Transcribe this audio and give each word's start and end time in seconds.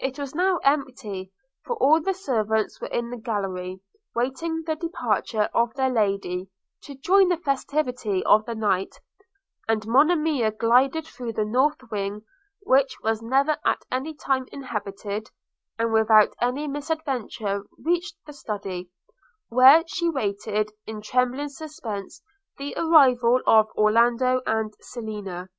It 0.00 0.18
was 0.18 0.34
now 0.34 0.56
empty, 0.64 1.30
for 1.64 1.76
all 1.76 2.00
the 2.02 2.14
servants 2.14 2.80
were 2.80 2.88
in 2.88 3.10
the 3.10 3.16
gallery, 3.16 3.80
waiting 4.12 4.64
the 4.64 4.74
departure 4.74 5.48
of 5.54 5.72
their 5.74 5.88
Lady, 5.88 6.50
to 6.82 6.96
join 6.96 7.28
the 7.28 7.36
festivity 7.36 8.24
of 8.24 8.44
the 8.44 8.56
night; 8.56 8.96
and 9.68 9.86
Monimia 9.86 10.50
glided 10.50 11.06
through 11.06 11.34
the 11.34 11.44
north 11.44 11.78
wing, 11.92 12.22
which 12.62 12.96
was 13.04 13.22
never 13.22 13.56
at 13.64 13.84
any 13.88 14.14
time 14.14 14.48
inhabited, 14.50 15.30
and 15.78 15.92
without 15.92 16.34
any 16.40 16.66
misadventure 16.66 17.62
reached 17.84 18.16
the 18.26 18.32
Study, 18.32 18.90
where 19.48 19.84
she 19.86 20.10
waited 20.10 20.72
in 20.88 21.00
trembling 21.02 21.50
suspense 21.50 22.20
the 22.58 22.74
arrival 22.76 23.40
or 23.46 23.68
Orlando 23.76 24.42
and 24.44 24.74
Selina. 24.80 25.50